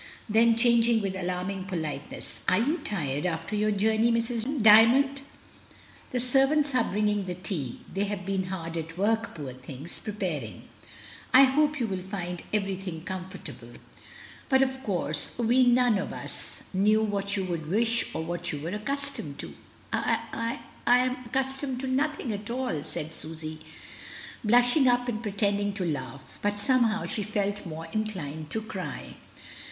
[0.27, 5.21] Then, changing with alarming politeness, "Are you tired after your journey, Mrs, Dymond?
[6.09, 10.63] The servants are bringing the tea; they have been hard at work, poor things, preparing.
[11.35, 13.73] I hope you will find everything comfortable,
[14.49, 14.85] but of 220 MRS.
[14.85, 14.85] DYMOND.
[14.87, 19.37] course we none of us knew what you would wish or what you were accustomed
[19.37, 19.53] to."
[19.93, 23.59] "I— I am accustomed to nothing at all," said Susy,
[24.43, 29.17] blushing up and pretending to laugh, but somehow she felt more inclined to ]cry.